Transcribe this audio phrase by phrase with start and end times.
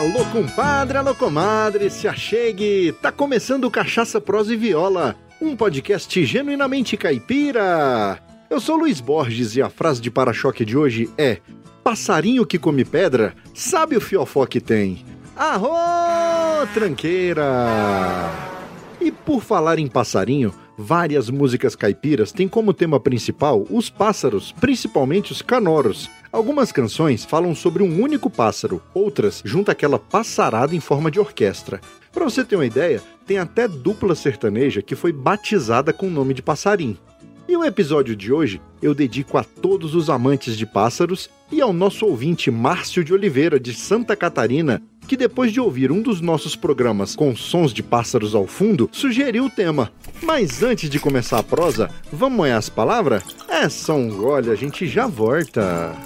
[0.00, 2.90] Alô, compadre, alô, comadre, se achegue!
[3.02, 8.18] Tá começando Cachaça, Prosa e Viola, um podcast genuinamente caipira.
[8.48, 11.36] Eu sou Luiz Borges e a frase de para-choque de hoje é:
[11.84, 15.04] Passarinho que come pedra, sabe o fiofó que tem.
[15.36, 17.44] Arro, tranqueira!
[18.98, 25.30] E por falar em passarinho, várias músicas caipiras têm como tema principal os pássaros, principalmente
[25.30, 26.08] os canoros.
[26.32, 31.80] Algumas canções falam sobre um único pássaro, outras juntam aquela passarada em forma de orquestra.
[32.12, 36.32] Para você ter uma ideia, tem até dupla sertaneja que foi batizada com o nome
[36.32, 36.96] de passarim.
[37.48, 41.72] E o episódio de hoje eu dedico a todos os amantes de pássaros e ao
[41.72, 46.54] nosso ouvinte Márcio de Oliveira, de Santa Catarina, que depois de ouvir um dos nossos
[46.54, 49.90] programas com sons de pássaros ao fundo, sugeriu o tema.
[50.22, 53.24] Mas antes de começar a prosa, vamos moer as palavras?
[53.48, 55.96] É só um gole, a gente já volta.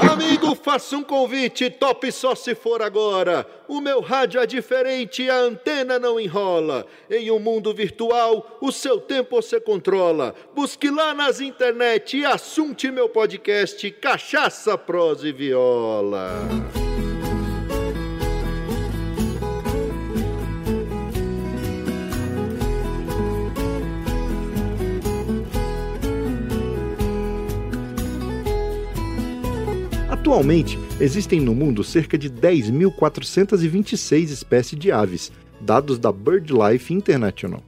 [0.00, 3.46] Amigo, faça um convite, top só se for agora.
[3.66, 6.86] O meu rádio é diferente a antena não enrola.
[7.10, 10.34] Em um mundo virtual, o seu tempo você controla.
[10.54, 16.48] Busque lá nas internet e assunte meu podcast Cachaça, Prosa e Viola.
[30.28, 37.62] Atualmente, existem no mundo cerca de 10.426 espécies de aves, dados da BirdLife International.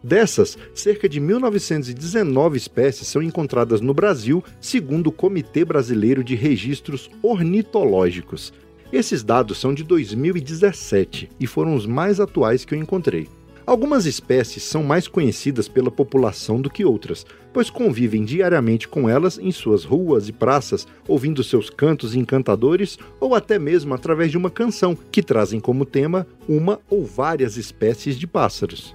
[0.00, 7.10] Dessas, cerca de 1.919 espécies são encontradas no Brasil, segundo o Comitê Brasileiro de Registros
[7.20, 8.52] Ornitológicos.
[8.92, 13.26] Esses dados são de 2017 e foram os mais atuais que eu encontrei.
[13.66, 19.38] Algumas espécies são mais conhecidas pela população do que outras, pois convivem diariamente com elas
[19.38, 24.50] em suas ruas e praças, ouvindo seus cantos encantadores ou até mesmo através de uma
[24.50, 28.94] canção que trazem como tema uma ou várias espécies de pássaros.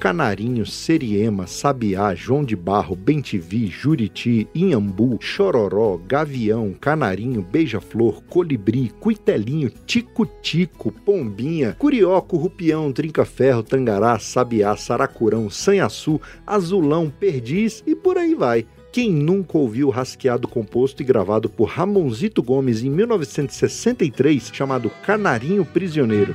[0.00, 9.70] Canarinho, Seriema, Sabiá, João de Barro, Bentivi, Juriti, Inhambu, Chororó, Gavião, Canarinho, Beija-Flor, Colibri, Cuitelinho,
[9.84, 18.66] Tico-Tico, Pombinha, Curioco, Rupião, Trinca-Ferro, Tangará, Sabiá, Saracurão, Sanhaçu, Azulão, Perdiz e por aí vai.
[18.90, 25.62] Quem nunca ouviu o rasqueado composto e gravado por Ramonzito Gomes em 1963, chamado Canarinho
[25.62, 26.34] Prisioneiro?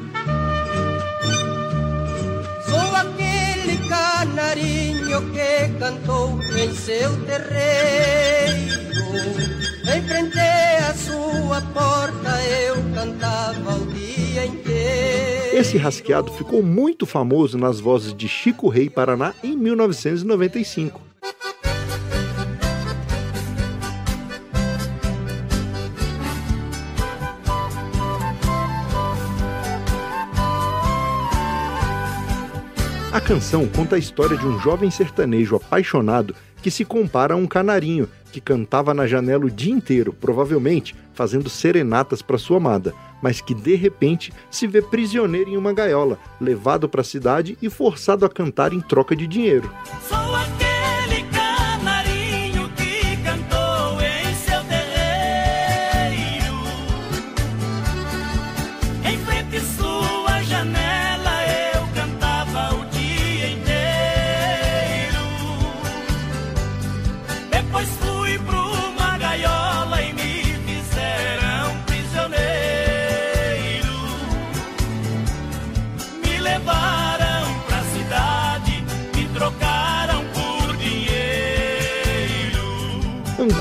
[4.35, 8.75] Canarinho que cantou em seu terreiro.
[9.83, 15.57] Em frente à sua porta eu cantava o dia inteiro.
[15.57, 20.99] Esse rasqueado ficou muito famoso nas vozes de Chico Rei Paraná em 1995.
[33.15, 37.47] A canção conta a história de um jovem sertanejo apaixonado que se compara a um
[37.47, 43.39] canarinho que cantava na janela o dia inteiro, provavelmente fazendo serenatas para sua amada, mas
[43.39, 48.25] que de repente se vê prisioneiro em uma gaiola, levado para a cidade e forçado
[48.25, 49.71] a cantar em troca de dinheiro.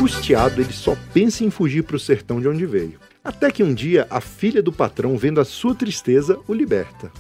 [0.05, 3.01] Angustiado, ele só pensa em fugir para o sertão de onde veio.
[3.25, 7.11] Até que um dia a filha do patrão, vendo a sua tristeza, o liberta.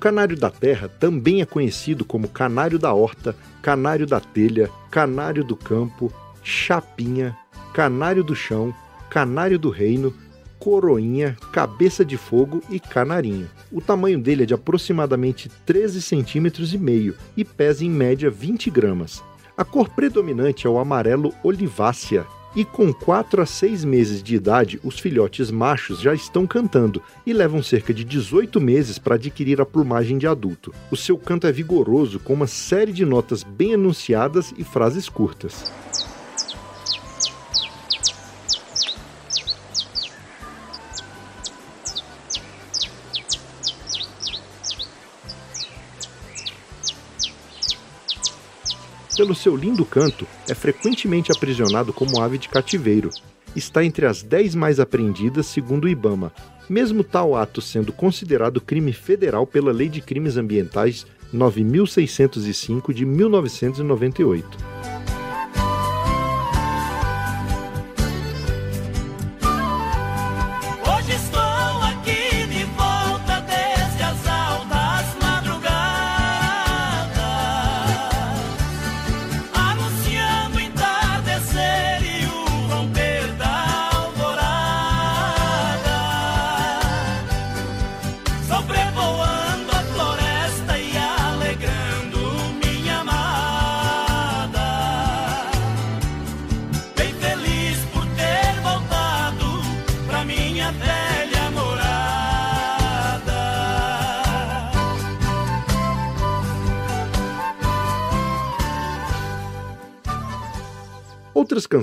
[0.00, 5.54] Canário da terra também é conhecido como canário da horta, canário da telha, canário do
[5.54, 6.10] campo,
[6.42, 7.36] chapinha,
[7.74, 8.74] canário do chão,
[9.10, 10.14] canário do reino,
[10.58, 13.48] coroinha, cabeça de fogo e canarinho.
[13.70, 18.70] O tamanho dele é de aproximadamente 13 centímetros e meio e pesa em média 20
[18.70, 19.22] gramas.
[19.56, 22.24] A cor predominante é o amarelo olivácea,
[22.54, 27.32] e com 4 a 6 meses de idade, os filhotes machos já estão cantando e
[27.32, 30.74] levam cerca de 18 meses para adquirir a plumagem de adulto.
[30.90, 35.72] O seu canto é vigoroso, com uma série de notas bem anunciadas e frases curtas.
[49.20, 53.10] Pelo seu lindo canto, é frequentemente aprisionado como ave de cativeiro.
[53.54, 56.32] Está entre as 10 mais apreendidas, segundo o Ibama,
[56.70, 64.79] mesmo tal ato sendo considerado crime federal pela Lei de Crimes Ambientais 9605 de 1998.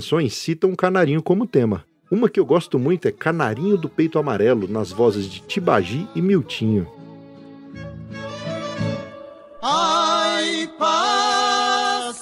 [0.07, 1.83] Canções citam o canarinho como tema.
[2.09, 6.21] Uma que eu gosto muito é Canarinho do Peito Amarelo, nas vozes de Tibagi e
[6.21, 6.87] Miltinho.
[9.61, 12.13] Ai, passarinho,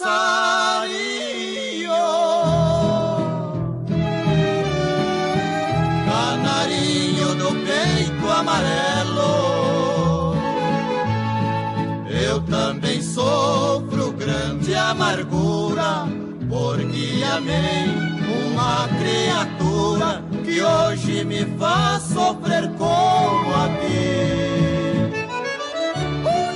[6.07, 10.33] canarinho do peito amarelo,
[12.09, 15.64] eu também sofro grande amargura
[17.35, 17.85] amei
[18.49, 23.75] uma criatura que hoje me faz sofrer como a.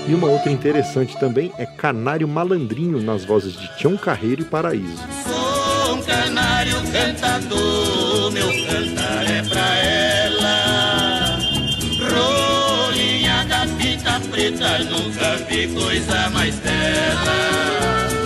[0.08, 5.04] E uma outra interessante também é Canário Malandrinho nas vozes de Tião Carreiro e Paraíso.
[5.28, 11.40] Sou um canário cantador, meu cantar é pra ela.
[12.10, 18.19] Rolinha da fita preta, nunca vi coisa mais bela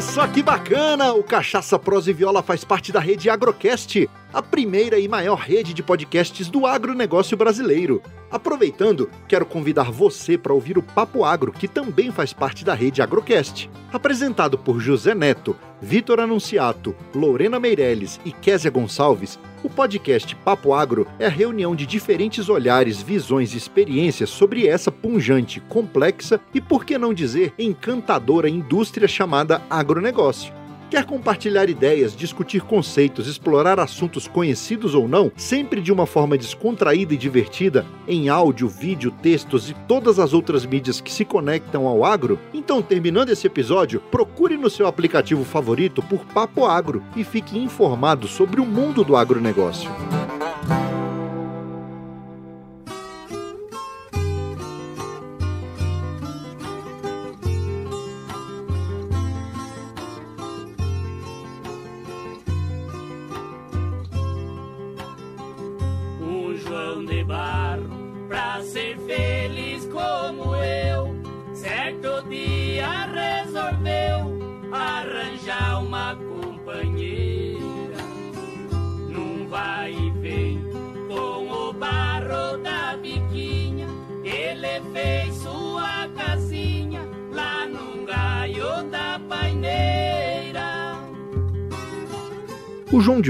[0.00, 1.12] só que bacana!
[1.12, 5.72] O Cachaça Prosa e Viola faz parte da rede Agrocast, a primeira e maior rede
[5.72, 8.02] de podcasts do agronegócio brasileiro.
[8.30, 13.00] Aproveitando, quero convidar você para ouvir o Papo Agro, que também faz parte da rede
[13.00, 13.70] Agrocast.
[13.92, 21.06] Apresentado por José Neto, Vitor Anunciato, Lorena Meirelles e Késia Gonçalves, o podcast Papo Agro
[21.18, 26.86] é a reunião de diferentes olhares, visões e experiências sobre essa punjante, complexa e, por
[26.86, 30.54] que não dizer, encantadora indústria chamada agronegócio.
[30.94, 37.12] Quer compartilhar ideias, discutir conceitos, explorar assuntos conhecidos ou não, sempre de uma forma descontraída
[37.12, 42.04] e divertida, em áudio, vídeo, textos e todas as outras mídias que se conectam ao
[42.04, 42.38] agro?
[42.54, 48.28] Então, terminando esse episódio, procure no seu aplicativo favorito por Papo Agro e fique informado
[48.28, 49.90] sobre o mundo do agronegócio.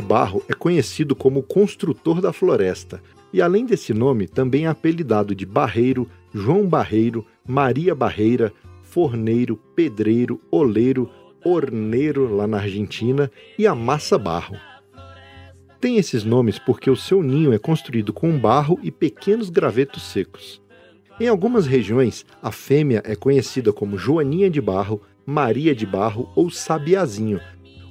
[0.04, 5.44] Barro é conhecido como construtor da floresta e, além desse nome, também é apelidado de
[5.44, 11.10] Barreiro, João Barreiro, Maria Barreira, Forneiro, Pedreiro, Oleiro,
[11.44, 14.56] Orneiro lá na Argentina e Amassa Barro.
[15.80, 20.62] Tem esses nomes porque o seu ninho é construído com barro e pequenos gravetos secos.
[21.18, 26.50] Em algumas regiões, a fêmea é conhecida como Joaninha de Barro, Maria de Barro ou
[26.50, 27.40] Sabiazinho,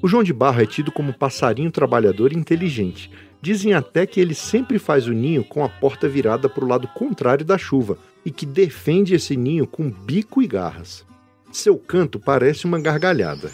[0.04, 3.10] o João de Barro é tido como passarinho trabalhador e inteligente.
[3.42, 6.90] Dizem até que ele sempre faz o ninho com a porta virada para o lado
[6.90, 11.06] contrário da chuva e que defende esse ninho com bico e garras.
[11.54, 13.50] Seu canto parece uma gargalhada.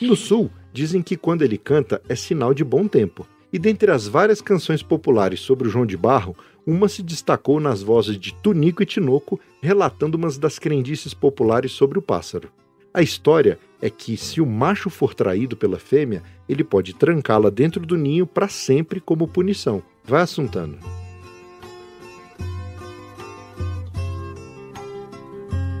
[0.00, 3.26] No sul, dizem que quando ele canta é sinal de bom tempo.
[3.52, 6.34] E dentre as várias canções populares sobre o João de Barro,
[6.66, 11.98] uma se destacou nas vozes de Tunico e Tinoco, relatando umas das crendices populares sobre
[11.98, 12.50] o pássaro.
[12.92, 17.86] A história é que, se o macho for traído pela fêmea, ele pode trancá-la dentro
[17.86, 19.82] do ninho para sempre como punição.
[20.04, 20.76] Vai assuntando.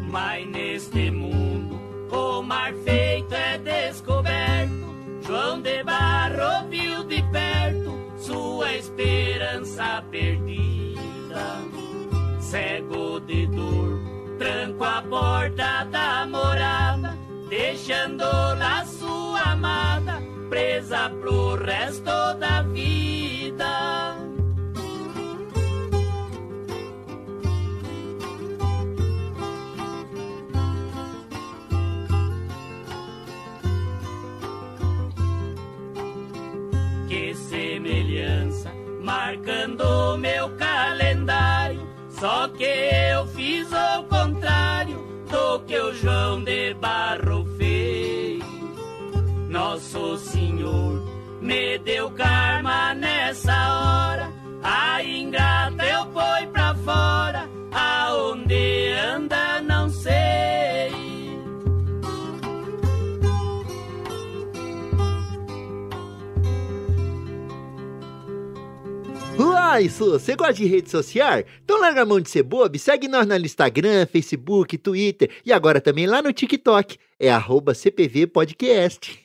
[0.08, 1.80] Mas neste mundo
[2.12, 4.70] o mar feito é descoberto.
[5.26, 10.69] João de Barro viu de perto sua esperança perdida
[12.50, 14.00] cego de dor,
[14.36, 17.16] tranco a porta da morada,
[17.48, 22.89] deixando lá sua amada, presa pro resto da vida.
[42.20, 44.98] Só que eu fiz o contrário
[45.30, 48.44] do que o João de Barro fez.
[49.48, 51.02] Nosso Senhor
[51.40, 52.39] me deu karma
[69.70, 71.44] Uai, Su, você gosta de rede social?
[71.62, 75.80] Então larga a mão de ser bobo segue nós no Instagram, Facebook, Twitter e agora
[75.80, 76.98] também lá no TikTok.
[77.20, 79.22] É arroba CPV Podcast.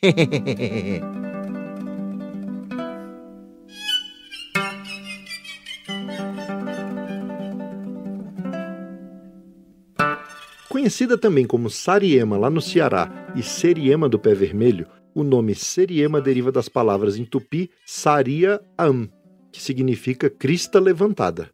[10.68, 16.20] Conhecida também como Sariema lá no Ceará e Seriema do Pé Vermelho, o nome Seriema
[16.20, 19.10] deriva das palavras em tupi Saria Am,
[19.56, 21.50] que significa crista levantada.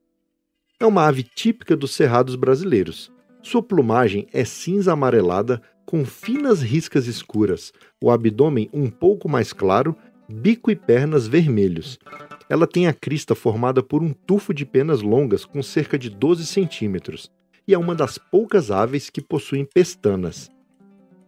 [0.81, 3.13] É uma ave típica dos cerrados brasileiros.
[3.41, 9.97] Sua plumagem é cinza amarelada com finas riscas escuras, o abdômen um pouco mais claro,
[10.29, 11.97] bico e pernas vermelhos.
[12.51, 16.45] Ela tem a crista formada por um tufo de penas longas com cerca de 12
[16.45, 17.31] centímetros
[17.69, 20.51] e é uma das poucas aves que possuem pestanas.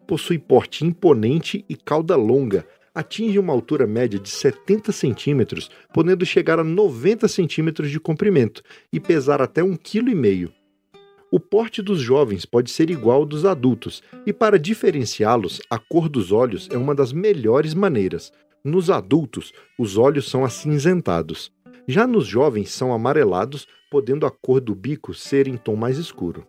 [0.08, 6.58] Possui porte imponente e cauda longa, atinge uma altura média de 70 centímetros, podendo chegar
[6.58, 10.52] a 90 centímetros de comprimento e pesar até 1,5 kg.
[11.30, 16.08] O porte dos jovens pode ser igual ao dos adultos, e para diferenciá-los, a cor
[16.08, 18.32] dos olhos é uma das melhores maneiras.
[18.62, 21.50] Nos adultos, os olhos são acinzentados.
[21.88, 26.46] Já nos jovens, são amarelados, podendo a cor do bico ser em tom mais escuro.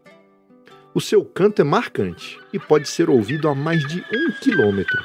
[0.94, 5.04] O seu canto é marcante e pode ser ouvido a mais de um quilômetro.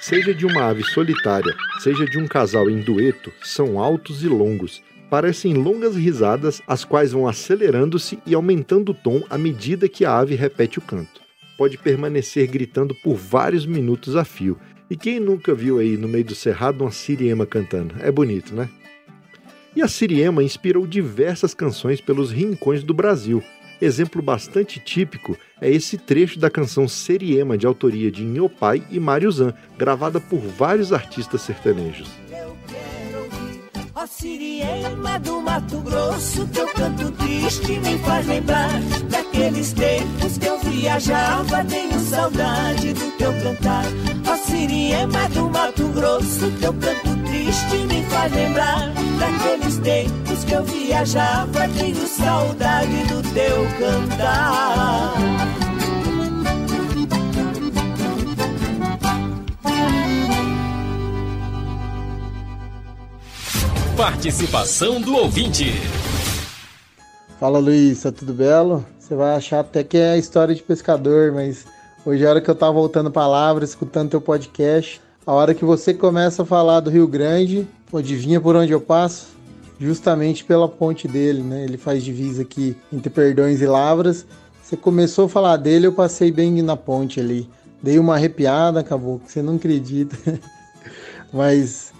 [0.00, 4.82] Seja de uma ave solitária, seja de um casal em dueto, são altos e longos.
[5.10, 10.18] Parecem longas risadas, as quais vão acelerando-se e aumentando o tom à medida que a
[10.18, 11.20] ave repete o canto.
[11.58, 14.58] Pode permanecer gritando por vários minutos a fio.
[14.88, 17.94] E quem nunca viu aí no meio do cerrado uma siriema cantando?
[18.00, 18.68] É bonito, né?
[19.74, 23.42] E a siriema inspirou diversas canções pelos rincões do Brasil,
[23.82, 29.32] Exemplo bastante típico é esse trecho da canção Seriema, de autoria de Nhopai e Mário
[29.32, 32.08] Zan, gravada por vários artistas sertanejos.
[33.92, 40.58] Ó Siriema do Mato Grosso, teu canto triste me faz lembrar daqueles tempos que eu
[40.60, 41.64] viajava.
[41.64, 43.84] Tenho saudade do teu cantar.
[44.28, 47.21] Ó Siriema do Mato Grosso, teu canto
[47.52, 51.68] triste me faz lembrar daqueles tempos que eu viajava.
[51.68, 55.12] Tenho saudade do teu cantar.
[63.96, 65.74] Participação do ouvinte.
[67.38, 68.86] Fala Luiz, tá tudo belo?
[68.98, 71.66] Você vai achar até que é história de pescador, mas
[72.06, 75.00] hoje é a hora que eu tava voltando palavras, escutando teu podcast.
[75.24, 79.28] A hora que você começa a falar do Rio Grande, adivinha por onde eu passo?
[79.78, 81.62] Justamente pela ponte dele, né?
[81.62, 84.26] Ele faz divisa aqui entre Perdões e Lavras.
[84.60, 87.48] Você começou a falar dele, eu passei bem na ponte ali.
[87.80, 90.16] Dei uma arrepiada, acabou, que você não acredita.
[91.32, 91.92] Mas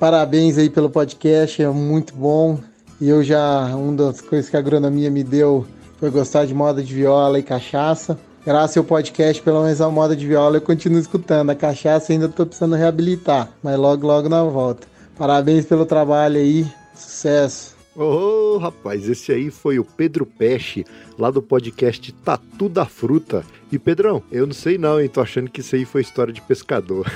[0.00, 2.58] parabéns aí pelo podcast, é muito bom.
[2.98, 5.66] E eu já, uma das coisas que a agronomia me deu
[5.98, 8.18] foi gostar de moda de viola e cachaça.
[8.46, 11.48] Graças ao podcast, pelo menos a moda de viola, eu continuo escutando.
[11.48, 14.86] A cachaça ainda estou precisando reabilitar, mas logo, logo na volta.
[15.16, 17.74] Parabéns pelo trabalho aí, sucesso.
[17.96, 20.84] Ô, oh, rapaz, esse aí foi o Pedro Peixe,
[21.18, 23.42] lá do podcast Tatu da Fruta.
[23.72, 25.08] E Pedrão, eu não sei não, hein?
[25.08, 27.10] Tô achando que isso aí foi história de pescador.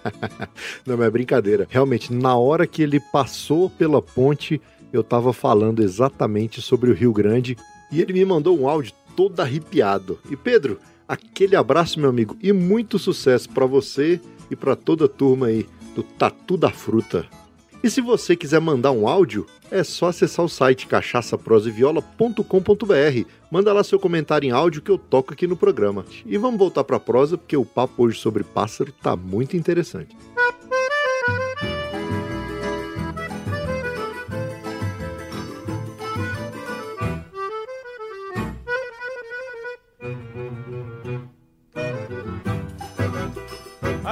[0.86, 1.66] não, mas é brincadeira.
[1.68, 4.58] Realmente, na hora que ele passou pela ponte,
[4.90, 7.54] eu tava falando exatamente sobre o Rio Grande
[7.92, 10.18] e ele me mandou um áudio todo arrepiado.
[10.30, 15.08] E Pedro, aquele abraço, meu amigo, e muito sucesso para você e para toda a
[15.08, 17.26] turma aí do Tatu da Fruta.
[17.82, 23.28] E se você quiser mandar um áudio, é só acessar o site cachaçaproseviola.com.br.
[23.50, 26.06] Manda lá seu comentário em áudio que eu toco aqui no programa.
[26.24, 30.16] E vamos voltar para a prosa, porque o papo hoje sobre pássaro tá muito interessante.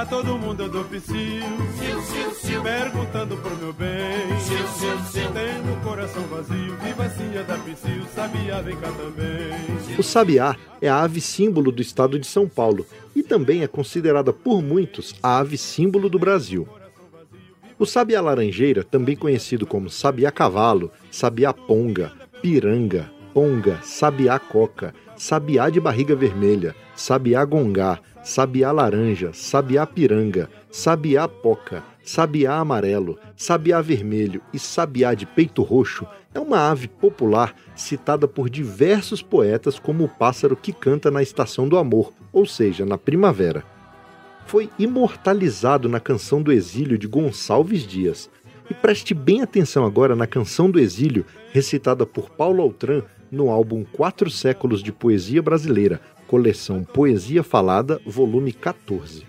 [0.03, 1.15] A todo mundo eu dou psiu,
[2.61, 4.27] perguntando pro meu bem.
[5.13, 9.97] Tendo o coração vazio, viva assim da psiu, sabiá vem cá também.
[9.97, 12.85] O sabiá é a ave símbolo do estado de São Paulo
[13.15, 16.67] e também é considerada por muitos a ave símbolo do Brasil.
[17.79, 22.11] O sabiá laranjeira, também conhecido como sabiá cavalo, sabiá ponga,
[22.41, 31.27] piranga, ponga, sabiá coca, sabiá de barriga vermelha, sabiá gongá, sabiá laranja, sabiá piranga, sabiá
[31.27, 38.27] poca, sabiá amarelo, sabiá vermelho e sabiá de peito roxo é uma ave popular citada
[38.27, 42.97] por diversos poetas como o pássaro que canta na estação do amor, ou seja, na
[42.97, 43.63] primavera.
[44.45, 48.29] Foi imortalizado na Canção do Exílio de Gonçalves Dias.
[48.69, 53.83] E preste bem atenção agora na Canção do Exílio, recitada por Paulo Altran no álbum
[53.83, 59.25] Quatro Séculos de Poesia Brasileira, coleção Poesia Falada, volume 14.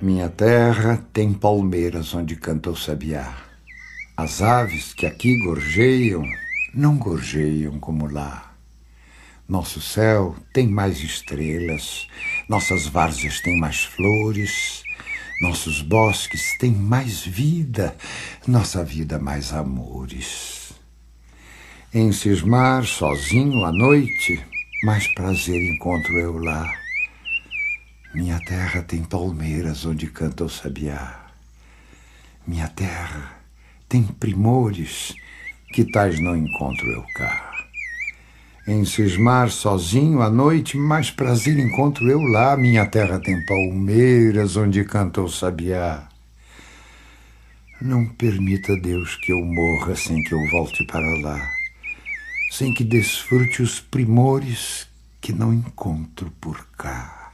[0.00, 3.36] Minha terra tem palmeiras onde canta o sabiá.
[4.16, 6.24] As aves que aqui gorjeiam
[6.74, 8.54] não gorjeiam como lá.
[9.46, 12.08] Nosso céu tem mais estrelas,
[12.48, 14.82] nossas várzeas têm mais flores,
[15.42, 17.94] nossos bosques têm mais vida,
[18.46, 20.63] nossa vida mais amores.
[21.96, 24.44] Em cismar sozinho à noite,
[24.82, 26.68] mais prazer encontro eu lá.
[28.12, 31.24] Minha terra tem palmeiras onde canta o sabiá.
[32.44, 33.38] Minha terra
[33.88, 35.14] tem primores
[35.72, 37.52] que tais não encontro eu cá.
[38.66, 42.56] Em cismar sozinho à noite, mais prazer encontro eu lá.
[42.56, 46.08] Minha terra tem palmeiras onde canta o sabiá.
[47.80, 51.53] Não permita, Deus, que eu morra sem que eu volte para lá,
[52.56, 54.86] sem que desfrute os primores
[55.20, 57.32] que não encontro por cá,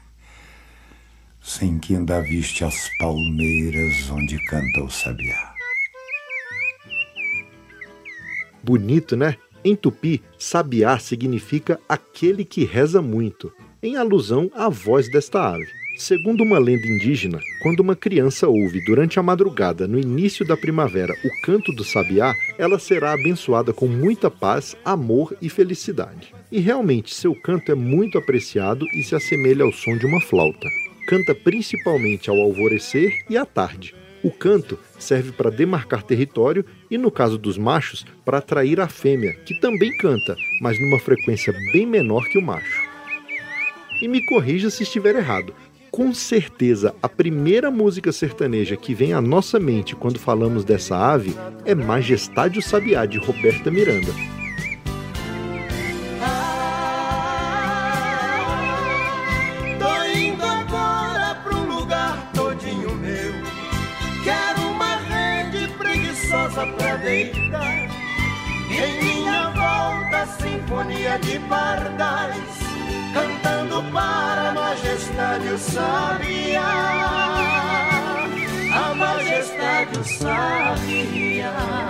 [1.43, 5.55] sem que ainda viste as palmeiras onde canta o sabiá.
[8.63, 9.37] Bonito, né?
[9.63, 13.53] Em tupi, sabiá significa aquele que reza muito,
[13.83, 15.80] em alusão à voz desta ave.
[16.01, 21.13] Segundo uma lenda indígena, quando uma criança ouve durante a madrugada, no início da primavera,
[21.23, 26.33] o canto do sabiá, ela será abençoada com muita paz, amor e felicidade.
[26.51, 30.67] E realmente, seu canto é muito apreciado e se assemelha ao som de uma flauta.
[31.07, 33.95] Canta principalmente ao alvorecer e à tarde.
[34.25, 39.35] O canto serve para demarcar território e, no caso dos machos, para atrair a fêmea,
[39.45, 42.89] que também canta, mas numa frequência bem menor que o macho.
[44.01, 45.55] E me corrija se estiver errado.
[45.91, 51.35] Com certeza, a primeira música sertaneja que vem à nossa mente quando falamos dessa ave
[51.65, 54.13] é Majestade o Sabiá, de Roberta Miranda.
[67.03, 67.89] Deitar.
[68.71, 72.60] Em minha volta, sinfonia de pardais.
[73.13, 76.63] Cantando para a majestade o sabiá.
[78.73, 81.81] A majestade o sabiá.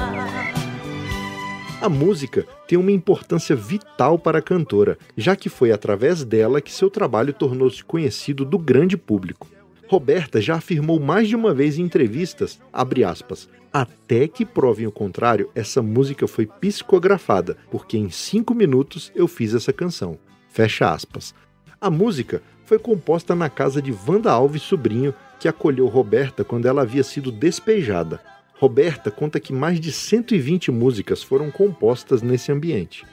[1.80, 6.72] A música tem uma importância vital para a cantora, já que foi através dela que
[6.72, 9.48] seu trabalho tornou-se conhecido do grande público.
[9.88, 15.50] Roberta já afirmou mais de uma vez em entrevistas, aspas, até que provem o contrário,
[15.54, 20.18] essa música foi psicografada, porque em cinco minutos eu fiz essa canção.
[20.50, 21.34] Fecha aspas.
[21.80, 26.82] A música foi composta na casa de Wanda Alves Sobrinho, que acolheu Roberta quando ela
[26.82, 28.20] havia sido despejada.
[28.58, 33.06] Roberta conta que mais de 120 músicas foram compostas nesse ambiente.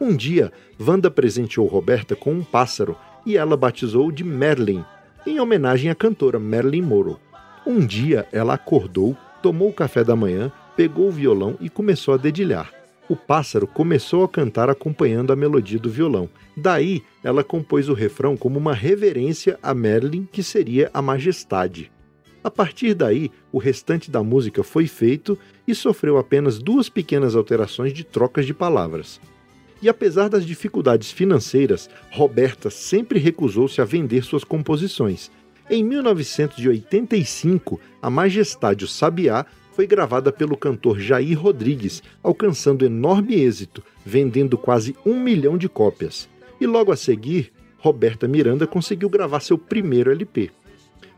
[0.00, 4.84] Um dia, Wanda presenteou Roberta com um pássaro e ela batizou de Merlin,
[5.24, 7.16] em homenagem à cantora Marilyn Monroe.
[7.64, 12.16] Um dia, ela acordou, tomou o café da manhã, pegou o violão e começou a
[12.16, 12.72] dedilhar.
[13.08, 16.28] O pássaro começou a cantar acompanhando a melodia do violão.
[16.56, 21.90] Daí, ela compôs o refrão como uma reverência a Merlin, que seria a majestade.
[22.44, 27.92] A partir daí, o restante da música foi feito e sofreu apenas duas pequenas alterações
[27.92, 29.20] de trocas de palavras.
[29.80, 35.30] E apesar das dificuldades financeiras, Roberta sempre recusou-se a vender suas composições.
[35.70, 43.82] Em 1985, A Majestade o Sabiá foi gravada pelo cantor Jair Rodrigues, alcançando enorme êxito,
[44.04, 46.28] vendendo quase um milhão de cópias.
[46.62, 50.52] E logo a seguir, Roberta Miranda conseguiu gravar seu primeiro LP.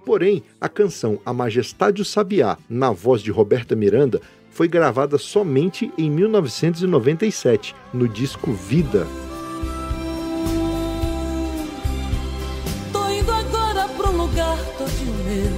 [0.02, 5.92] Porém, a canção A Majestade o Sabiá, na voz de Roberta Miranda, foi gravada somente
[5.98, 9.06] em 1997, no disco Vida.
[12.90, 15.52] Tô indo agora pro lugar todinho meu.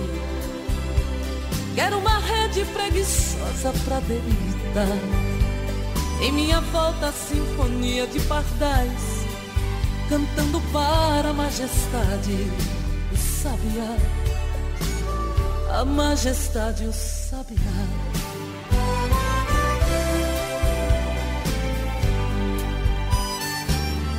[1.77, 4.99] Quero uma rede preguiçosa pra deitar.
[6.21, 9.16] Em minha volta, a sinfonia de pardais,
[10.09, 12.33] cantando para a majestade
[13.13, 13.97] o sabiá.
[15.81, 17.57] A majestade o sabiá.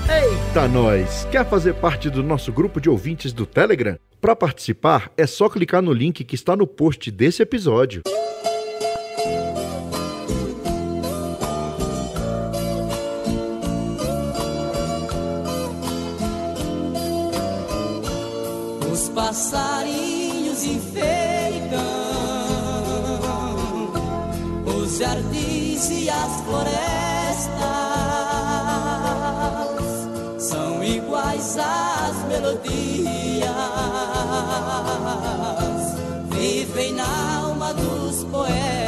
[0.10, 1.26] Eita nós!
[1.32, 3.98] Quer fazer parte do nosso grupo de ouvintes do Telegram?
[4.20, 8.02] Para participar, é só clicar no link que está no post desse episódio.
[19.18, 21.80] Os passarinhos enfeitam
[24.64, 27.58] os jardins e as florestas
[30.38, 33.50] são iguais às melodias,
[36.30, 38.87] vivem na alma dos poetas.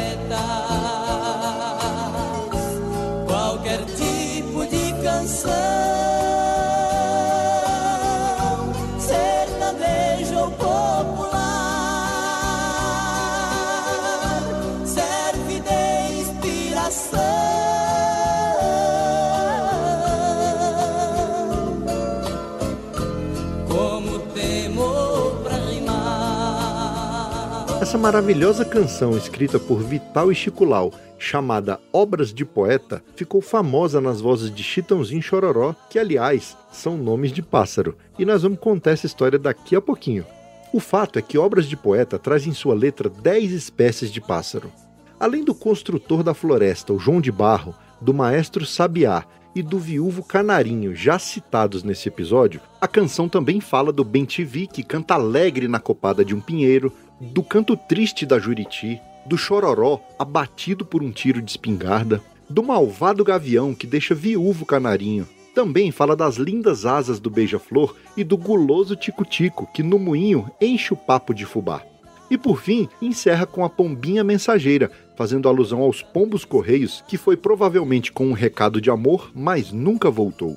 [27.90, 34.00] Essa maravilhosa canção escrita por Vital e Chico Lau, chamada Obras de Poeta, ficou famosa
[34.00, 38.92] nas vozes de Chitãozinho Chororó, que aliás são nomes de pássaro, e nós vamos contar
[38.92, 40.24] essa história daqui a pouquinho.
[40.72, 44.70] O fato é que Obras de Poeta traz em sua letra 10 espécies de pássaro.
[45.18, 50.22] Além do construtor da floresta, o João de Barro, do maestro Sabiá e do viúvo
[50.22, 55.80] Canarinho, já citados nesse episódio, a canção também fala do Bentivi, que canta alegre na
[55.80, 61.42] copada de um pinheiro, do canto triste da Juriti, do chororó abatido por um tiro
[61.42, 65.28] de espingarda, do malvado gavião que deixa viúvo Canarinho.
[65.54, 70.94] Também fala das lindas asas do beija-flor e do guloso tico-tico que no moinho enche
[70.94, 71.82] o papo de fubá.
[72.30, 77.36] E por fim, encerra com a pombinha mensageira, fazendo alusão aos pombos correios, que foi
[77.36, 80.56] provavelmente com um recado de amor, mas nunca voltou.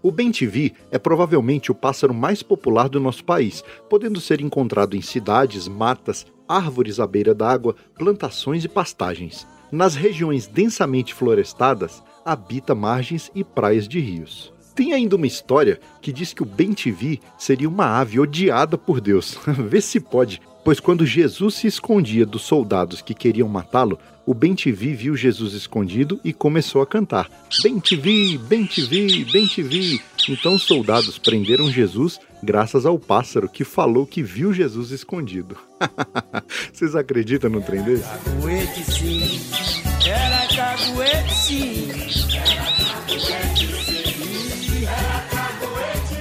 [0.00, 5.02] O bem-TV é provavelmente o pássaro mais popular do nosso país, podendo ser encontrado em
[5.02, 9.44] cidades, matas, árvores à beira d'água, plantações e pastagens.
[9.72, 14.52] Nas regiões densamente florestadas, habita margens e praias de rios.
[14.78, 19.36] Tem ainda uma história que diz que o bem-TV seria uma ave odiada por Deus.
[19.68, 24.92] Vê se pode, Pois quando Jesus se escondia dos soldados que queriam matá-lo, o Bem-te-vi
[24.92, 27.30] viu Jesus escondido e começou a cantar:
[27.62, 29.98] Bem-te-vi, bem-te-vi, bem-te-vi.
[30.28, 35.56] Então os soldados prenderam Jesus graças ao pássaro que falou que viu Jesus escondido.
[36.70, 38.04] Vocês acreditam no trem desse?
[38.04, 39.40] Caguete sim,
[40.06, 41.87] era caguete sim.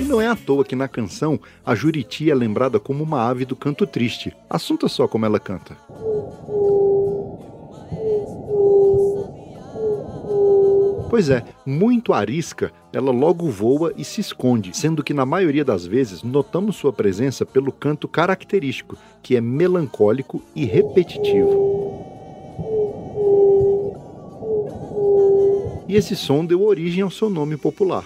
[0.07, 3.55] Não é à toa que na canção a Juriti é lembrada como uma ave do
[3.55, 4.33] canto triste.
[4.49, 5.75] Assunta só como ela canta.
[11.09, 15.85] Pois é, muito arisca, ela logo voa e se esconde, sendo que na maioria das
[15.85, 21.75] vezes notamos sua presença pelo canto característico, que é melancólico e repetitivo.
[25.87, 28.05] E esse som deu origem ao seu nome popular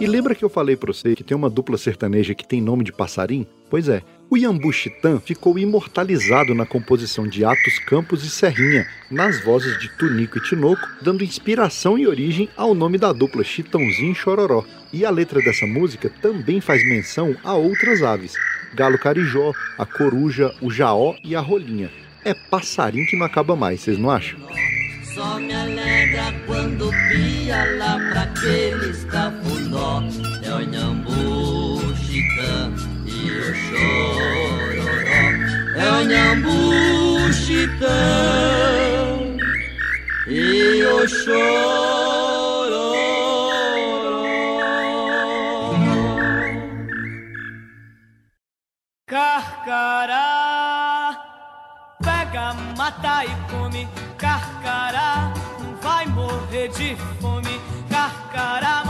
[0.00, 2.82] E lembra que eu falei para você que tem uma dupla sertaneja que tem nome
[2.82, 3.46] de passarim?
[3.68, 9.44] Pois é, o Iambu Chitã ficou imortalizado na composição de Atos Campos e Serrinha, nas
[9.44, 14.14] vozes de Tunico e Tinoco, dando inspiração e origem ao nome da dupla Chitãozinho e
[14.14, 14.64] Chororó.
[14.90, 18.32] E a letra dessa música também faz menção a outras aves,
[18.72, 21.90] galo carijó, a coruja, o jaó e a rolinha.
[22.24, 24.38] É passarim que não acaba mais, vocês não acham?
[25.14, 29.04] Só me alegra quando pia lá pra aqueles
[29.72, 32.72] É o Nhambu, Chitã
[33.06, 34.90] e o Chororó.
[35.76, 37.86] É o Nhambu, Chitã
[40.26, 42.50] e o Chororó.
[49.06, 50.26] Carcará,
[52.02, 53.88] pega, mata e come.
[54.18, 57.60] Carcará não vai morrer de fome.
[57.88, 58.84] Carcará,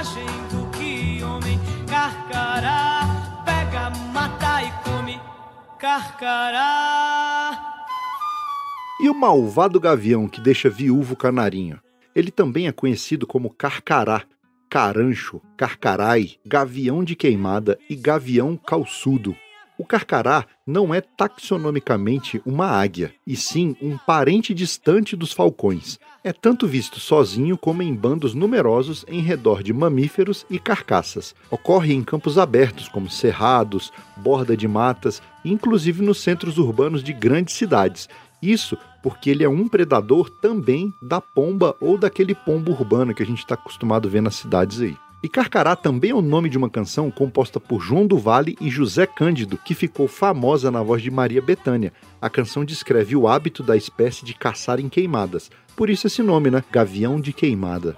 [0.00, 1.60] coragem do que homem.
[1.86, 5.20] Carcará, pega, mata e come.
[5.78, 7.76] Carcará.
[8.98, 11.78] E o malvado gavião que deixa viúvo canarinho?
[12.14, 14.24] Ele também é conhecido como carcará,
[14.68, 19.36] carancho, carcarai, gavião de queimada e gavião calçudo.
[19.78, 25.98] O carcará não é taxonomicamente uma águia, e sim um parente distante dos falcões.
[26.22, 31.34] É tanto visto sozinho como em bandos numerosos em redor de mamíferos e carcaças.
[31.50, 37.54] Ocorre em campos abertos, como cerrados, borda de matas, inclusive nos centros urbanos de grandes
[37.54, 38.06] cidades.
[38.42, 43.26] Isso porque ele é um predador também da pomba ou daquele pombo urbano que a
[43.26, 44.96] gente está acostumado a ver nas cidades aí.
[45.22, 48.70] E Carcará também é o nome de uma canção composta por João do Vale e
[48.70, 51.92] José Cândido, que ficou famosa na voz de Maria Bethânia.
[52.22, 55.50] A canção descreve o hábito da espécie de caçar em queimadas.
[55.76, 56.64] Por isso esse nome, né?
[56.72, 57.96] Gavião de Queimada.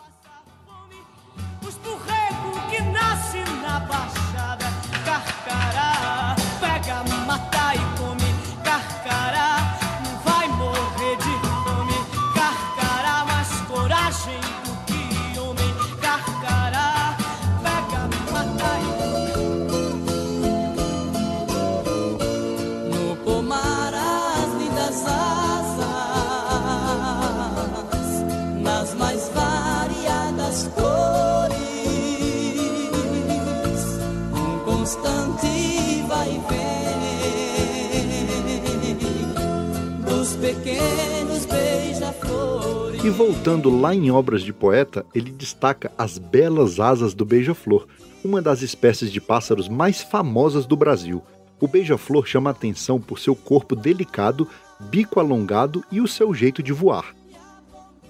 [43.05, 47.89] E voltando lá em Obras de Poeta, ele destaca as belas asas do beija-flor,
[48.25, 51.21] uma das espécies de pássaros mais famosas do Brasil.
[51.59, 54.47] O beija-flor chama atenção por seu corpo delicado,
[54.79, 57.13] bico alongado e o seu jeito de voar.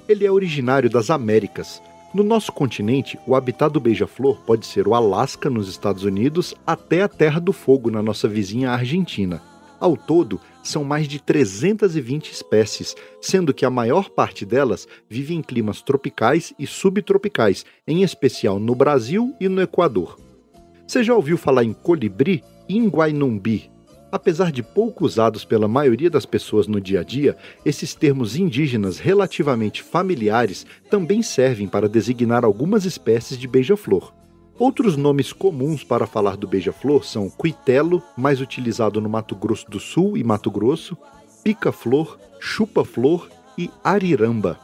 [0.06, 1.80] Ele é originário das Américas.
[2.12, 7.00] No nosso continente, o habitat do beija-flor pode ser o Alasca, nos Estados Unidos, até
[7.00, 9.40] a Terra do Fogo, na nossa vizinha Argentina.
[9.82, 15.42] Ao todo, são mais de 320 espécies, sendo que a maior parte delas vive em
[15.42, 20.20] climas tropicais e subtropicais, em especial no Brasil e no Equador.
[20.86, 22.80] Você já ouviu falar em colibri e?
[24.12, 29.00] Apesar de pouco usados pela maioria das pessoas no dia a dia, esses termos indígenas
[29.00, 34.14] relativamente familiares também servem para designar algumas espécies de beija-flor.
[34.62, 39.80] Outros nomes comuns para falar do beija-flor são cuitelo, mais utilizado no Mato Grosso do
[39.80, 40.96] Sul e Mato Grosso,
[41.42, 44.60] pica-flor, chupa-flor e ariramba.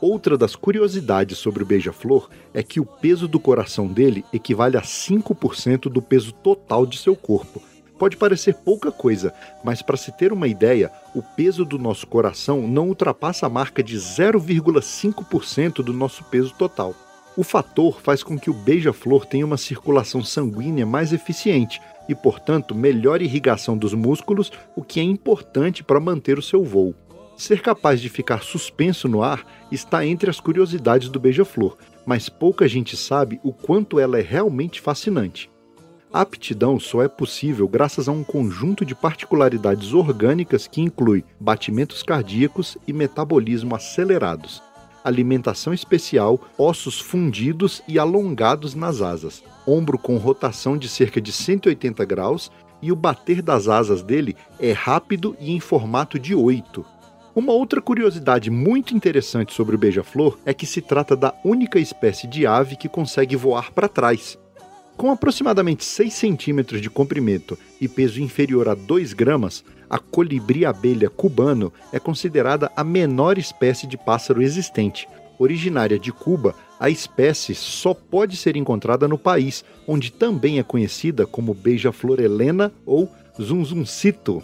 [0.00, 4.82] Outra das curiosidades sobre o beija-flor é que o peso do coração dele equivale a
[4.82, 7.60] 5% do peso total de seu corpo.
[7.98, 9.34] Pode parecer pouca coisa,
[9.64, 13.82] mas para se ter uma ideia, o peso do nosso coração não ultrapassa a marca
[13.82, 16.94] de 0,5% do nosso peso total.
[17.36, 22.74] O fator faz com que o beija-flor tenha uma circulação sanguínea mais eficiente e, portanto,
[22.74, 26.94] melhor irrigação dos músculos, o que é importante para manter o seu voo.
[27.36, 32.66] Ser capaz de ficar suspenso no ar está entre as curiosidades do beija-flor, mas pouca
[32.66, 35.50] gente sabe o quanto ela é realmente fascinante.
[36.10, 42.02] A aptidão só é possível graças a um conjunto de particularidades orgânicas que inclui batimentos
[42.02, 44.62] cardíacos e metabolismo acelerados
[45.08, 52.04] alimentação especial, ossos fundidos e alongados nas asas, ombro com rotação de cerca de 180
[52.04, 52.50] graus
[52.82, 56.84] e o bater das asas dele é rápido e em formato de oito.
[57.34, 62.26] Uma outra curiosidade muito interessante sobre o beija-flor é que se trata da única espécie
[62.26, 64.38] de ave que consegue voar para trás.
[64.96, 71.70] Com aproximadamente 6 centímetros de comprimento e peso inferior a 2 gramas, a colibri-abelha cubano
[71.92, 75.06] é considerada a menor espécie de pássaro existente.
[75.38, 81.26] Originária de Cuba, a espécie só pode ser encontrada no país, onde também é conhecida
[81.26, 84.42] como beija-flor helena ou zunzuncito.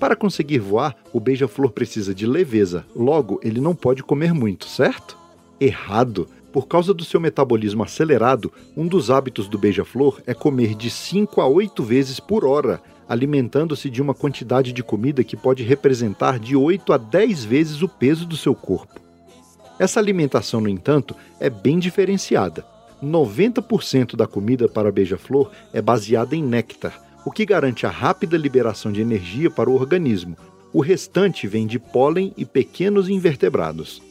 [0.00, 5.16] Para conseguir voar, o beija-flor precisa de leveza, logo ele não pode comer muito, certo?
[5.60, 6.28] Errado!
[6.58, 11.40] Por causa do seu metabolismo acelerado, um dos hábitos do beija-flor é comer de 5
[11.40, 16.56] a 8 vezes por hora, alimentando-se de uma quantidade de comida que pode representar de
[16.56, 19.00] 8 a 10 vezes o peso do seu corpo.
[19.78, 22.66] Essa alimentação, no entanto, é bem diferenciada.
[23.00, 28.90] 90% da comida para beija-flor é baseada em néctar, o que garante a rápida liberação
[28.90, 30.36] de energia para o organismo.
[30.72, 34.07] O restante vem de pólen e pequenos invertebrados.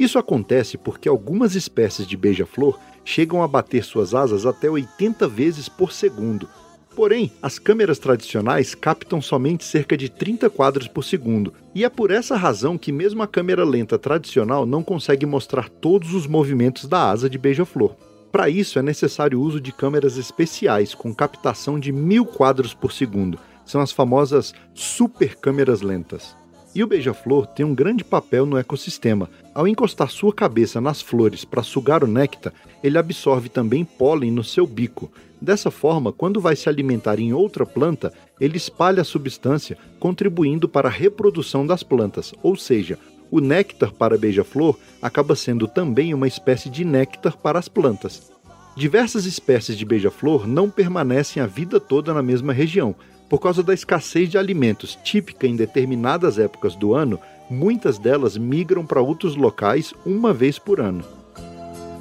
[0.00, 5.68] Isso acontece porque algumas espécies de beija-flor chegam a bater suas asas até 80 vezes
[5.68, 6.48] por segundo,
[6.94, 12.10] Porém, as câmeras tradicionais captam somente cerca de 30 quadros por segundo, e é por
[12.10, 17.08] essa razão que mesmo a câmera lenta tradicional não consegue mostrar todos os movimentos da
[17.08, 17.94] asa de beija-flor.
[18.32, 22.92] Para isso é necessário o uso de câmeras especiais com captação de mil quadros por
[22.92, 26.36] segundo, são as famosas super câmeras lentas.
[26.72, 29.28] E o beija-flor tem um grande papel no ecossistema.
[29.52, 34.44] Ao encostar sua cabeça nas flores para sugar o néctar, ele absorve também pólen no
[34.44, 35.10] seu bico.
[35.40, 40.88] Dessa forma, quando vai se alimentar em outra planta, ele espalha a substância, contribuindo para
[40.88, 42.98] a reprodução das plantas, ou seja,
[43.30, 48.30] o néctar para beija-flor acaba sendo também uma espécie de néctar para as plantas.
[48.76, 52.94] Diversas espécies de beija-flor não permanecem a vida toda na mesma região,
[53.30, 57.18] por causa da escassez de alimentos típica em determinadas épocas do ano,
[57.48, 61.04] muitas delas migram para outros locais uma vez por ano.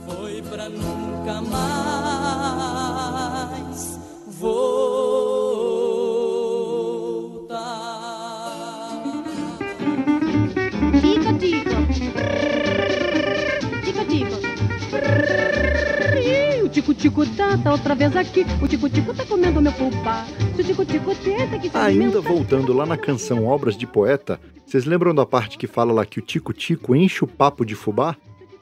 [0.07, 2.08] Foi pra nunca mais
[16.79, 18.45] tico-tico tá, tá outra vez aqui.
[18.61, 20.25] O tico-tico tá comendo meu fubá.
[20.55, 24.85] Se o tico-tico tenta que se Ainda voltando lá na canção Obras de Poeta, vocês
[24.85, 28.15] lembram da parte que fala lá que o Tico-Tico enche o papo de fubá?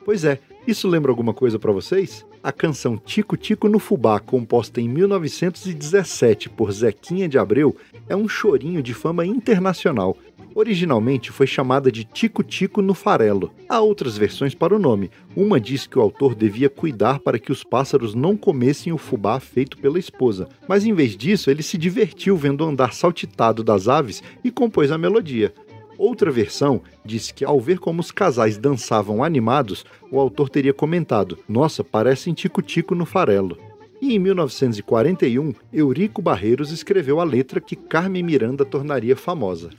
[0.03, 2.25] Pois é, isso lembra alguma coisa para vocês?
[2.41, 7.75] A canção Tico Tico no Fubá, composta em 1917 por Zequinha de Abreu,
[8.07, 10.17] é um chorinho de fama internacional.
[10.57, 13.51] Originalmente foi chamada de Tico Tico no Farelo.
[13.69, 15.11] Há outras versões para o nome.
[15.35, 19.39] Uma diz que o autor devia cuidar para que os pássaros não comessem o fubá
[19.39, 23.87] feito pela esposa, mas em vez disso ele se divertiu vendo o andar saltitado das
[23.87, 25.53] aves e compôs a melodia.
[25.95, 31.37] Outra versão diz que ao ver como os casais dançavam animados, o autor teria comentado:
[31.47, 33.55] Nossa, parecem tico-tico no farelo.
[34.01, 39.69] E em 1941, Eurico Barreiros escreveu a letra que Carmen Miranda tornaria famosa.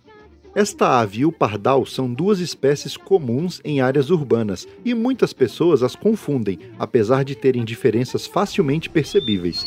[0.55, 5.82] Esta ave e o pardal são duas espécies comuns em áreas urbanas e muitas pessoas
[5.82, 9.66] as confundem, apesar de terem diferenças facilmente percebíveis.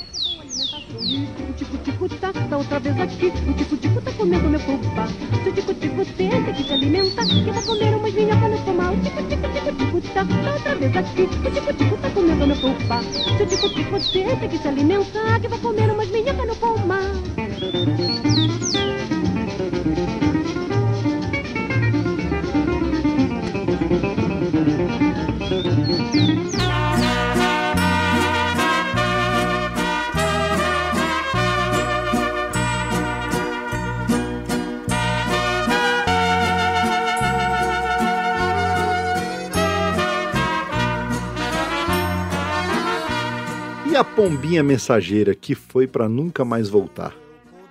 [44.01, 47.15] A pombinha mensageira que foi para nunca mais voltar?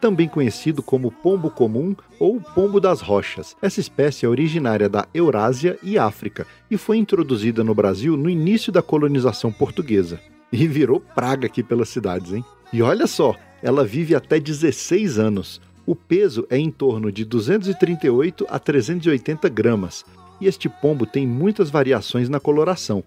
[0.00, 3.56] Também conhecido como pombo comum ou pombo das rochas.
[3.60, 8.70] Essa espécie é originária da Eurásia e África e foi introduzida no Brasil no início
[8.70, 10.20] da colonização portuguesa.
[10.52, 12.44] E virou praga aqui pelas cidades, hein?
[12.72, 15.60] E olha só, ela vive até 16 anos.
[15.84, 20.04] O peso é em torno de 238 a 380 gramas.
[20.40, 23.02] E este pombo tem muitas variações na coloração,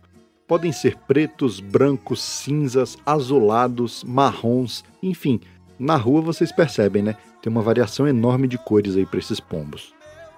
[0.53, 5.41] podem ser pretos, brancos, cinzas, azulados, marrons, enfim.
[5.79, 7.17] Na rua vocês percebem, né?
[7.41, 9.95] Tem uma variação enorme de cores aí para esses pombos.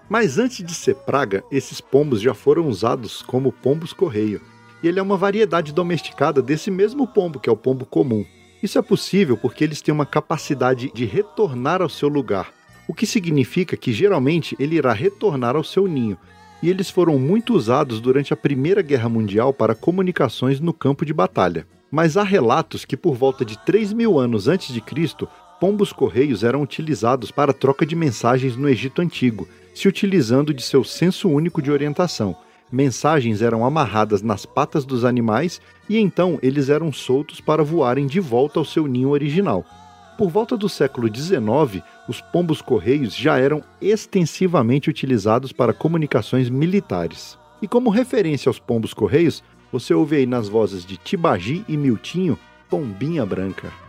[0.07, 4.39] Mas antes de ser praga, esses pombos já foram usados como pombos correio.
[4.81, 8.25] E ele é uma variedade domesticada desse mesmo pombo, que é o pombo comum.
[8.63, 12.53] Isso é possível porque eles têm uma capacidade de retornar ao seu lugar,
[12.87, 16.17] o que significa que geralmente ele irá retornar ao seu ninho,
[16.65, 21.13] e eles foram muito usados durante a Primeira Guerra Mundial para comunicações no campo de
[21.13, 21.67] batalha.
[21.91, 26.43] Mas há relatos que por volta de 3 mil anos antes de Cristo, pombos correios
[26.43, 31.61] eram utilizados para troca de mensagens no Egito Antigo, se utilizando de seu senso único
[31.61, 32.35] de orientação.
[32.71, 38.19] Mensagens eram amarradas nas patas dos animais e então eles eram soltos para voarem de
[38.19, 39.63] volta ao seu ninho original.
[40.17, 47.37] Por volta do século XIX, os pombos correios já eram extensivamente utilizados para comunicações militares.
[47.61, 52.39] E como referência aos pombos correios, você ouve aí nas vozes de Tibagi e Miltinho,
[52.69, 53.84] Pombinha Branca.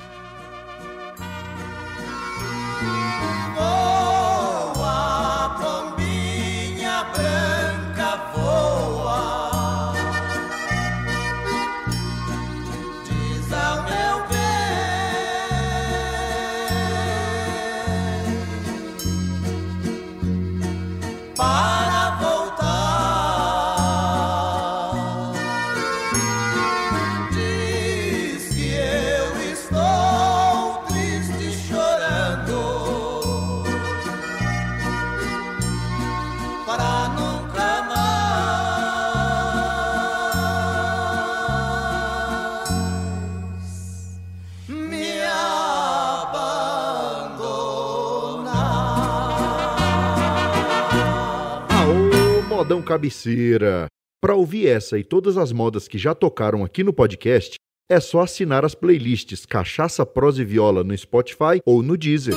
[52.87, 53.89] Cabeceira!
[54.23, 57.57] Para ouvir essa e todas as modas que já tocaram aqui no podcast,
[57.91, 62.35] é só assinar as playlists Cachaça, Prosa e Viola no Spotify ou no Deezer.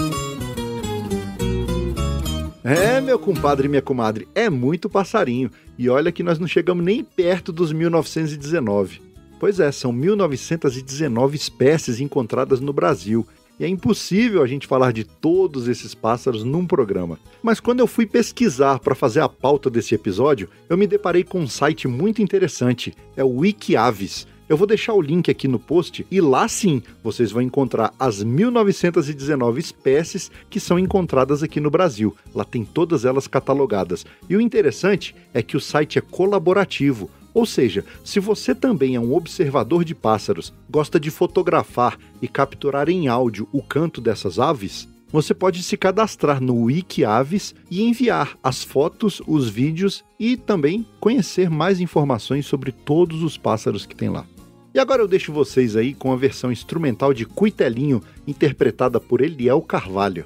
[2.64, 5.50] É, meu compadre e minha comadre, é muito passarinho.
[5.78, 9.02] E olha que nós não chegamos nem perto dos 1919.
[9.39, 13.26] Pois é, são 1919 espécies encontradas no Brasil.
[13.60, 17.20] E é impossível a gente falar de todos esses pássaros num programa.
[17.43, 21.41] Mas quando eu fui pesquisar para fazer a pauta desse episódio, eu me deparei com
[21.41, 22.93] um site muito interessante.
[23.18, 24.26] É o Wikiaves.
[24.47, 28.24] Eu vou deixar o link aqui no post e lá sim vocês vão encontrar as
[28.24, 32.16] 1919 espécies que são encontradas aqui no Brasil.
[32.34, 34.07] Lá tem todas elas catalogadas.
[34.28, 37.12] E o interessante é que o site é colaborativo.
[37.34, 42.90] Ou seja, se você também é um observador de pássaros, gosta de fotografar e capturar
[42.90, 48.64] em áudio o canto dessas aves, você pode se cadastrar no Wikiaves e enviar as
[48.64, 54.26] fotos, os vídeos e também conhecer mais informações sobre todos os pássaros que tem lá.
[54.74, 59.62] E agora eu deixo vocês aí com a versão instrumental de Cuitelinho, interpretada por Eliel
[59.64, 60.26] Carvalho.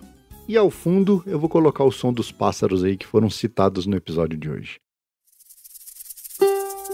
[0.49, 3.95] E ao fundo eu vou colocar o som dos pássaros aí que foram citados no
[3.95, 4.79] episódio de hoje.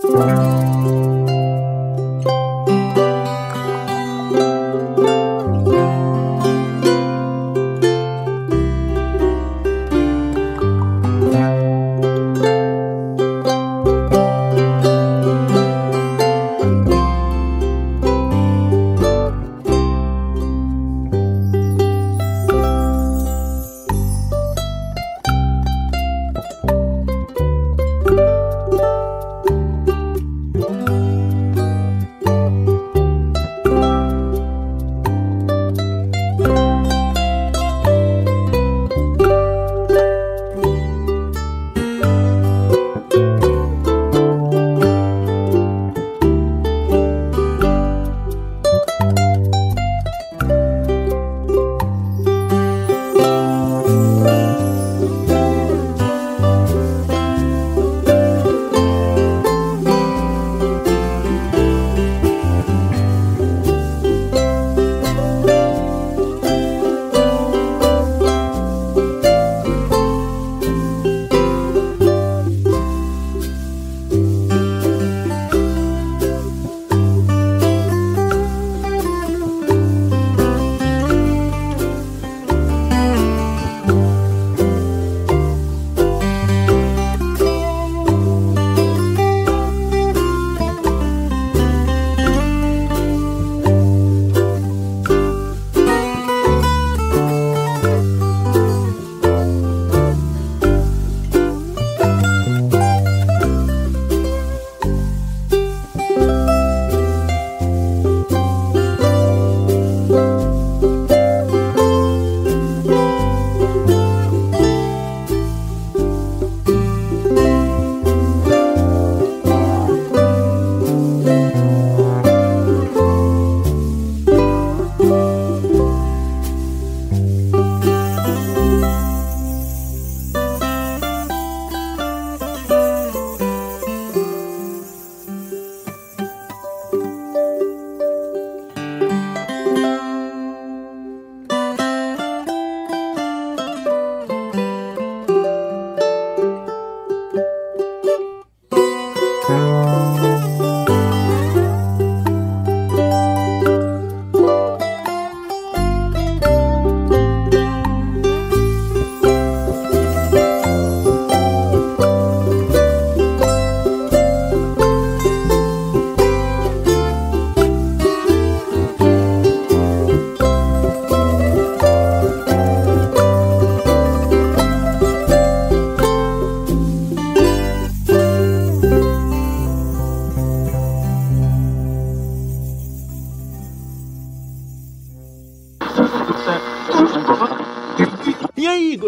[0.02, 1.18] 嗯。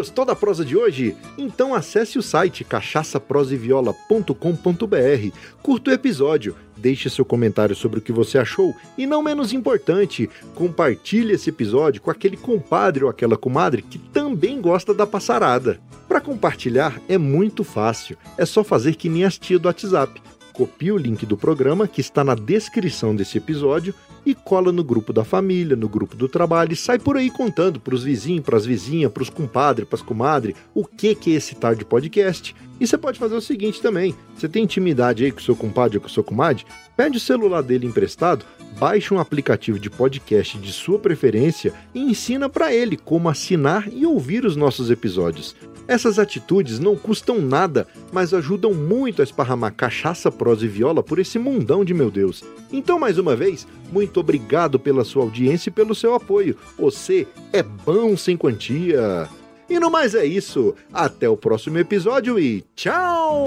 [0.01, 1.15] Gostou da prosa de hoje?
[1.37, 8.39] Então acesse o site cachaçaproseviola.com.br, curta o episódio, deixe seu comentário sobre o que você
[8.39, 13.99] achou e, não menos importante, compartilhe esse episódio com aquele compadre ou aquela comadre que
[13.99, 15.79] também gosta da passarada.
[16.07, 20.19] Para compartilhar é muito fácil, é só fazer que nem as tia do WhatsApp.
[20.53, 23.93] Copie o link do programa que está na descrição desse episódio
[24.25, 27.79] e cola no grupo da família, no grupo do trabalho e sai por aí contando
[27.79, 31.33] para os vizinhos, para as vizinhas, para os compadres, para as comadres, o que, que
[31.33, 32.55] é esse tal de podcast.
[32.81, 35.97] E você pode fazer o seguinte também: você tem intimidade aí com o seu compadre
[35.97, 36.65] ou com o seu comadre?
[36.97, 38.43] Pede o celular dele emprestado,
[38.79, 44.03] baixe um aplicativo de podcast de sua preferência e ensina para ele como assinar e
[44.03, 45.55] ouvir os nossos episódios.
[45.87, 51.19] Essas atitudes não custam nada, mas ajudam muito a esparramar cachaça, prosa e viola por
[51.19, 52.43] esse mundão de meu Deus.
[52.71, 56.57] Então, mais uma vez, muito obrigado pela sua audiência e pelo seu apoio.
[56.79, 59.29] Você é bom sem quantia.
[59.71, 60.75] E no mais é isso.
[60.91, 63.45] Até o próximo episódio e tchau!